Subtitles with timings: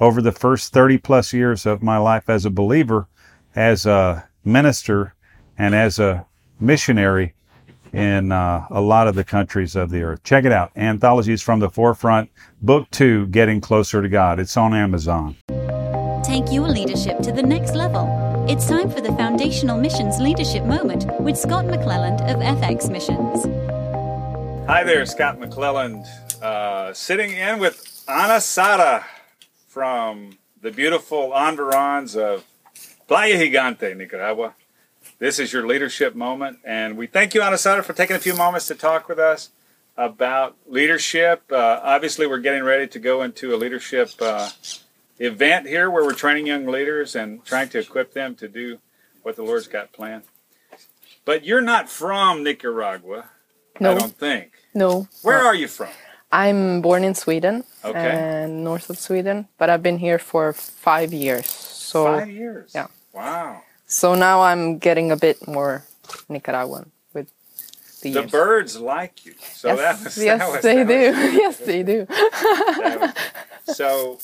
[0.00, 3.08] over the first 30 plus years of my life as a believer,
[3.54, 5.14] as a minister,
[5.58, 6.26] and as a
[6.60, 7.34] missionary
[7.92, 10.22] in uh, a lot of the countries of the earth.
[10.22, 14.38] Check it out Anthologies from the Forefront, Book Two Getting Closer to God.
[14.38, 15.36] It's on Amazon.
[16.22, 18.06] Take your leadership to the next level.
[18.48, 23.44] It's time for the Foundational Missions Leadership Moment with Scott McClelland of FX Missions.
[24.68, 26.04] Hi there, Scott McClelland,
[26.42, 29.06] uh, sitting in with Ana Sara
[29.76, 30.30] from
[30.62, 32.46] the beautiful environs of
[33.06, 34.54] Playa Gigante, Nicaragua.
[35.18, 38.34] This is your leadership moment, and we thank you, Ana Sara, for taking a few
[38.34, 39.50] moments to talk with us
[39.94, 41.42] about leadership.
[41.52, 44.48] Uh, obviously, we're getting ready to go into a leadership uh,
[45.18, 48.78] event here where we're training young leaders and trying to equip them to do
[49.24, 50.22] what the Lord's got planned.
[51.26, 53.26] But you're not from Nicaragua,
[53.78, 53.90] No.
[53.90, 54.52] I don't think.
[54.72, 55.06] No.
[55.20, 55.90] Where are you from?
[56.32, 58.10] I'm born in Sweden, Okay.
[58.10, 61.46] and north of Sweden, but I've been here for five years.
[61.90, 62.72] So, Five years.
[62.74, 62.86] yeah.
[63.12, 63.62] Wow.
[63.86, 65.82] so now I'm getting a bit more
[66.28, 67.28] Nicaraguan with
[68.02, 68.30] the The years.
[68.30, 69.34] birds like you.
[69.54, 71.10] So yes, that was, yes, that was, they that do.
[71.12, 72.06] was- yes, they do.
[72.08, 74.18] was- so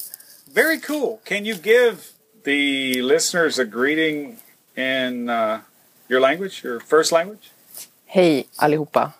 [0.52, 1.20] very cool.
[1.24, 2.12] Can you give
[2.44, 4.38] the listeners a greeting
[4.76, 5.60] in uh,
[6.08, 7.50] your language, your first language?
[8.06, 9.12] Hej allihopa.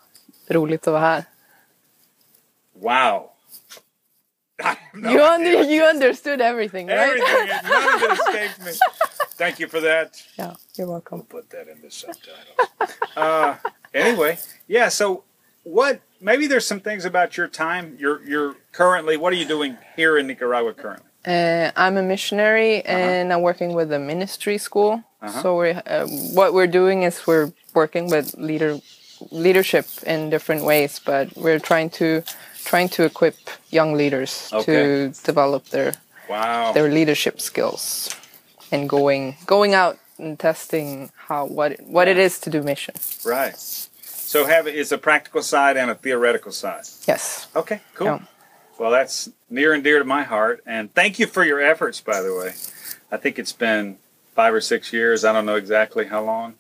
[0.49, 1.25] Roligt att vara här.
[2.83, 3.31] Wow.
[4.95, 6.99] No you, under, you understood everything, right?
[6.99, 8.73] Everything, none of it escaped me.
[9.33, 10.23] Thank you for that.
[10.39, 11.19] yeah, you're welcome.
[11.19, 12.99] We'll Put that in the subtitles.
[13.17, 13.57] uh,
[13.95, 14.89] anyway, yeah.
[14.91, 15.25] So,
[15.65, 16.03] what?
[16.21, 17.97] Maybe there's some things about your time.
[17.99, 19.17] You're you're currently.
[19.17, 21.09] What are you doing here in Nicaragua currently?
[21.27, 25.03] Uh, I'm a missionary and I'm working with a ministry school.
[25.23, 25.43] Uh-huh.
[25.43, 28.79] So we're, uh, what we're doing is we're working with leader
[29.31, 32.23] leadership in different ways, but we're trying to
[32.65, 33.37] trying to equip
[33.71, 34.65] young leaders Okay.
[34.65, 35.93] to develop their
[36.29, 36.73] Wow.
[36.73, 38.09] their leadership skills
[38.71, 42.95] and going going out and testing how what what it is to do mission.
[43.25, 43.57] Right.
[43.57, 46.85] So have it's a practical side and a theoretical side.
[47.07, 47.49] Yes.
[47.55, 48.07] Okay, cool.
[48.07, 48.19] Yeah.
[48.79, 52.01] Well, that's near and dear to my heart, and thank you for your efforts.
[52.01, 52.55] By the way,
[53.11, 53.99] I think it's been
[54.35, 55.25] five or six years.
[55.25, 56.55] I don't know exactly how long.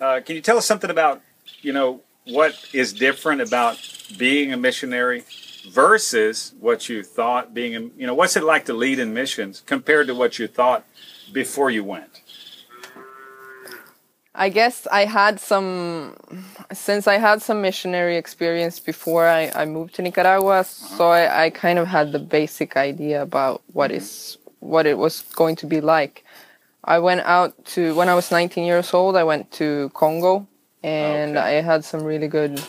[0.00, 1.20] Uh, can you tell us something about
[1.62, 3.78] you know what is different about
[4.18, 5.24] being a missionary
[5.70, 9.62] versus what you thought being a you know what's it like to lead in missions
[9.66, 10.84] compared to what you thought
[11.32, 12.22] before you went?
[14.34, 16.16] I guess I had some,
[16.72, 20.96] since I had some missionary experience before I, I moved to Nicaragua, uh-huh.
[20.96, 23.98] so I, I kind of had the basic idea about what mm-hmm.
[23.98, 26.24] is what it was going to be like.
[26.84, 29.16] I went out to when I was 19 years old.
[29.16, 30.46] I went to Congo,
[30.82, 31.58] and Okay.
[31.58, 32.62] I had some really good,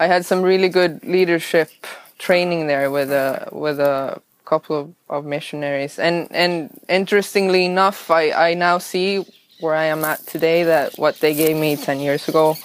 [0.00, 1.70] I had some really good leadership
[2.18, 5.98] training there with a with a couple of, of missionaries.
[5.98, 9.24] And and interestingly enough, I I now see
[9.60, 12.56] where I am at today that what they gave me 10 years ago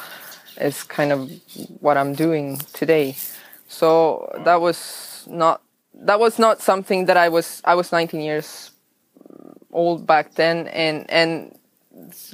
[0.60, 1.32] is kind of
[1.80, 3.16] what I'm doing today.
[3.68, 5.62] So that was not
[5.94, 8.72] that was not something that I was I was 19 years
[9.72, 11.58] old back then and and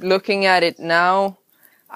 [0.00, 1.38] looking at it now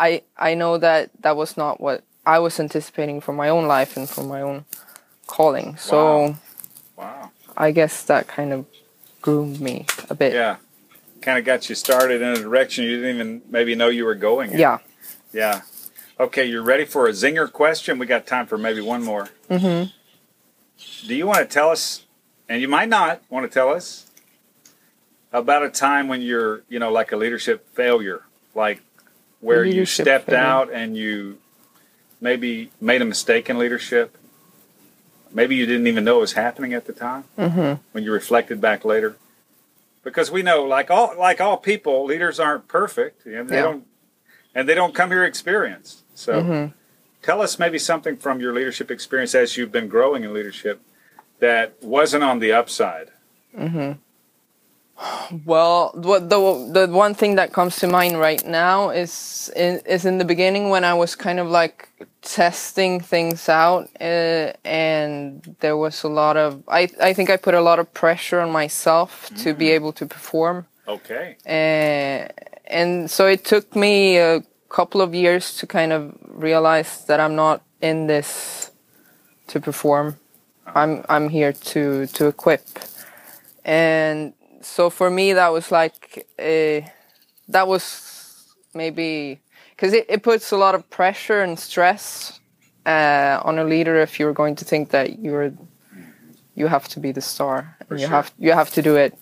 [0.01, 3.97] I I know that that was not what I was anticipating for my own life
[3.97, 4.65] and for my own
[5.27, 5.77] calling.
[5.77, 6.37] So Wow.
[6.97, 7.31] Wow.
[7.57, 8.65] I guess that kind of
[9.21, 10.33] groomed me a bit.
[10.33, 10.57] Yeah.
[11.21, 14.15] Kind of got you started in a direction you didn't even maybe know you were
[14.15, 14.53] going.
[14.53, 14.59] in.
[14.59, 14.79] Yeah.
[15.33, 15.61] Yeah.
[16.19, 17.99] Okay, you're ready for a zinger question?
[17.99, 19.29] We got time for maybe one more.
[19.51, 19.93] Mhm.
[21.07, 22.05] Do you want to tell us,
[22.49, 24.07] and you might not want to tell us,
[25.33, 28.23] about a time when you're, you know, like a leadership failure,
[28.55, 28.81] like
[29.41, 30.43] where you stepped failure.
[30.45, 31.39] out and you
[32.21, 34.17] maybe made a mistake in leadership?
[35.33, 37.79] Maybe you didn't even know it was happening at the time Mhm.
[37.93, 39.17] when you reflected back later.
[40.03, 43.63] Because we know, like all like all people, leaders aren't perfect, and they Yeah.
[43.63, 43.87] don't,
[44.55, 45.99] and they don't come here experienced.
[46.15, 46.73] So, Mhm.
[47.23, 50.81] tell us maybe something from your leadership experience as you've been growing in leadership
[51.39, 53.09] that wasn't on the upside.
[55.47, 60.19] Well, the the one thing that comes to mind right now is in, is in
[60.19, 61.89] the beginning when I was kind of like
[62.23, 67.55] testing things out, uh, and there was a lot of I I think I put
[67.55, 71.37] a lot of pressure on myself to be able to perform, Okay.
[71.47, 72.29] uh,
[72.67, 77.37] and so it took me a couple of years to kind of realize that I'm
[77.37, 78.71] not in this
[79.49, 80.17] to perform.
[80.67, 82.63] I'm I'm here to to equip,
[83.65, 86.81] and so for me that was like uh,
[87.49, 89.41] that was maybe
[89.71, 92.41] because it, it puts a lot of pressure and stress
[92.87, 95.53] uh, on a leader if you're going to think that you're
[96.55, 98.17] you have to be the star and you sure.
[98.17, 99.15] have you have to do it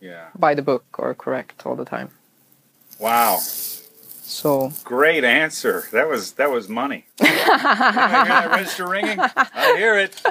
[0.00, 0.28] Yeah.
[0.38, 2.10] by the book or correct all the time.
[2.98, 3.38] Wow.
[3.38, 5.84] So Great answer.
[5.92, 7.04] That was that was money.
[7.20, 9.18] Register ringing?
[9.20, 10.22] I hear it.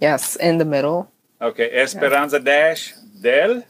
[0.00, 1.70] yes, in the middle, Okay.
[1.72, 3.62] Esperanza dash del.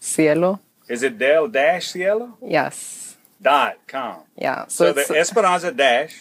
[0.00, 0.60] cielo.
[0.88, 4.22] Is it del dash cielo Yes, dot com?
[4.36, 4.66] yeah.
[4.68, 6.14] So, So the Esperanza dash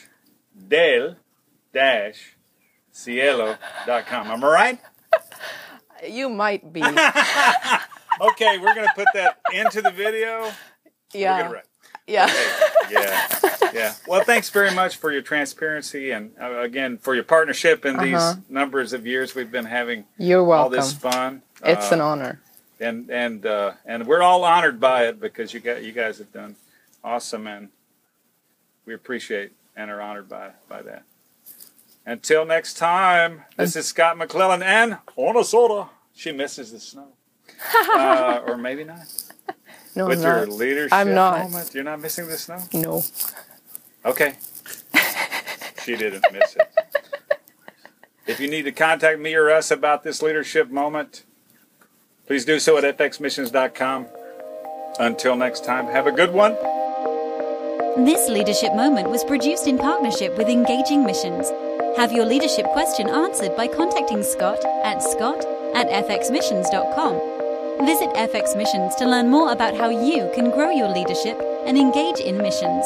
[0.55, 1.17] del
[1.73, 2.35] dash
[2.91, 4.27] cielo dot com.
[4.27, 4.79] Am I right?
[6.09, 6.81] you might be.
[8.21, 10.49] Okay, we're gonna put that into the video.
[11.13, 11.65] Yeah, it right.
[12.07, 12.31] yeah.
[13.75, 13.93] Yeah.
[14.07, 18.15] Well, thanks very much for your transparency and uh, again for your partnership in these
[18.15, 18.35] Uh-huh.
[18.49, 20.63] numbers of years we've been having You're welcome.
[20.63, 21.41] all this fun.
[21.63, 22.41] It's Uh, an honor.
[22.79, 26.31] and and uh, and we're all honored by it because you got you guys have
[26.31, 26.55] done
[27.03, 27.69] awesome and
[28.85, 31.03] we appreciate and are honored by by that.
[32.05, 35.89] Until next time, this is Scott McClelland and Ana Sara.
[36.13, 37.07] She misses the snow,
[37.93, 39.07] uh, or maybe not.
[39.95, 40.55] No, With I'm your not.
[40.55, 41.43] leadership I'm not.
[41.49, 42.59] moment, you're not missing the snow.
[42.73, 43.03] No.
[44.05, 44.35] Okay.
[45.83, 46.71] she didn't miss it.
[48.27, 51.23] If you need to contact me or us about this leadership moment,
[52.27, 54.07] please do so at fxmissions.com.
[54.99, 56.53] Until next time, have a good one.
[58.05, 61.49] This leadership moment was produced in partnership with Engaging Missions.
[61.97, 67.85] Have your leadership question answered by contacting Scott at scott at fxmissions.com.
[67.85, 72.19] Visit FX Missions to learn more about how you can grow your leadership and engage
[72.19, 72.85] in missions.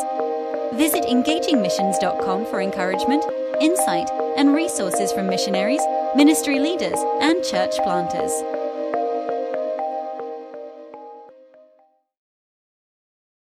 [0.75, 3.23] Visit engagingmissions.com for encouragement,
[3.61, 5.81] insight, and resources from missionaries,
[6.15, 8.58] ministry leaders, and church planters.